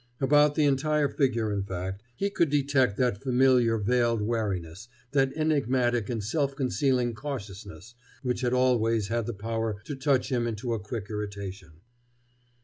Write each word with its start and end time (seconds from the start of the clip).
About 0.19 0.55
the 0.55 0.65
entire 0.65 1.07
figure, 1.07 1.53
in 1.53 1.61
fact, 1.61 2.01
he 2.15 2.31
could 2.31 2.49
detect 2.49 2.97
that 2.97 3.21
familiar 3.21 3.77
veiled 3.77 4.23
wariness, 4.23 4.87
that 5.11 5.31
enigmatic 5.37 6.09
and 6.09 6.23
self 6.23 6.55
concealing 6.55 7.13
cautiousness 7.13 7.93
which 8.23 8.41
had 8.41 8.51
always 8.51 9.09
had 9.09 9.27
the 9.27 9.33
power 9.35 9.79
to 9.83 9.95
touch 9.95 10.31
him 10.31 10.47
into 10.47 10.73
a 10.73 10.79
quick 10.79 11.05
irritation. 11.11 11.81